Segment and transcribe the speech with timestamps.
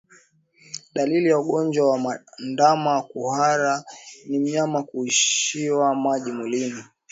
[0.93, 3.83] Dalili ya ugonjwa wa ndama kuhara
[4.29, 6.83] ni mnyama kuishiwa maji mwilini